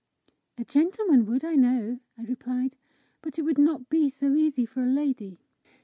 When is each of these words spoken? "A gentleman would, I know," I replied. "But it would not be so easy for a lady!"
"A 0.57 0.65
gentleman 0.65 1.27
would, 1.27 1.45
I 1.45 1.53
know," 1.53 1.99
I 2.17 2.23
replied. 2.23 2.75
"But 3.21 3.37
it 3.37 3.43
would 3.43 3.59
not 3.59 3.87
be 3.87 4.09
so 4.09 4.33
easy 4.33 4.65
for 4.65 4.81
a 4.83 4.87
lady!" 4.89 5.37